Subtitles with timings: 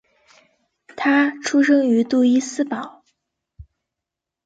[0.97, 3.03] 他出生于杜伊斯堡。